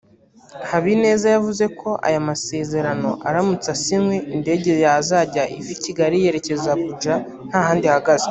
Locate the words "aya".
2.07-2.19